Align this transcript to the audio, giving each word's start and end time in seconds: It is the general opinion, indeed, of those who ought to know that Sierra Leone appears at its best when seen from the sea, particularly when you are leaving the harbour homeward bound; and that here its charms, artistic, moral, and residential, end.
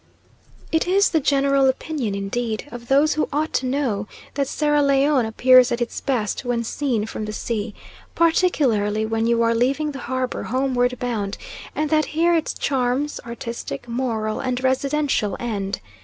It 0.71 0.87
is 0.87 1.11
the 1.11 1.19
general 1.19 1.67
opinion, 1.69 2.15
indeed, 2.15 2.67
of 2.71 2.87
those 2.87 3.13
who 3.13 3.29
ought 3.31 3.53
to 3.53 3.67
know 3.67 4.07
that 4.33 4.47
Sierra 4.47 4.81
Leone 4.81 5.27
appears 5.27 5.71
at 5.71 5.79
its 5.79 6.01
best 6.01 6.43
when 6.43 6.63
seen 6.63 7.05
from 7.05 7.25
the 7.25 7.31
sea, 7.31 7.75
particularly 8.15 9.05
when 9.05 9.27
you 9.27 9.43
are 9.43 9.53
leaving 9.53 9.91
the 9.91 9.99
harbour 9.99 10.41
homeward 10.41 10.97
bound; 10.97 11.37
and 11.75 11.91
that 11.91 12.05
here 12.17 12.33
its 12.33 12.55
charms, 12.55 13.19
artistic, 13.27 13.87
moral, 13.87 14.39
and 14.39 14.63
residential, 14.63 15.37
end. 15.39 15.79